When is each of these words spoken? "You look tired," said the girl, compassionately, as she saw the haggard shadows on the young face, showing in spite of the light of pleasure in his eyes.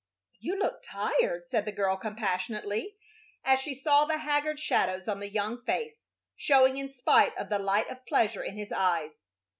"You 0.39 0.57
look 0.57 0.81
tired," 0.81 1.45
said 1.45 1.63
the 1.65 1.71
girl, 1.71 1.95
compassionately, 1.95 2.97
as 3.45 3.59
she 3.59 3.75
saw 3.75 4.03
the 4.05 4.17
haggard 4.17 4.59
shadows 4.59 5.07
on 5.07 5.19
the 5.19 5.29
young 5.29 5.63
face, 5.63 6.07
showing 6.35 6.77
in 6.77 6.89
spite 6.89 7.37
of 7.37 7.49
the 7.49 7.59
light 7.59 7.87
of 7.87 8.03
pleasure 8.07 8.41
in 8.41 8.57
his 8.57 8.71
eyes. 8.71 9.21